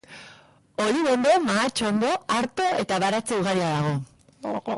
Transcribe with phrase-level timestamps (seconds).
[0.85, 2.09] Olibondo, mahatsondo,
[2.39, 3.95] arto eta baratze ugari dago.